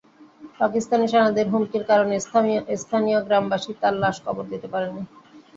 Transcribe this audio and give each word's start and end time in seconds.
পাকিস্তানি 0.59 1.05
সেনাদের 1.07 1.45
হুমকির 1.51 1.83
কারণে 1.91 2.15
স্থানীয় 2.79 3.19
গ্রামবাসী 3.27 3.71
তাঁর 3.81 3.95
লাশ 4.03 4.17
কবর 4.25 4.45
দিতে 4.51 4.67
পারেননি। 4.73 5.03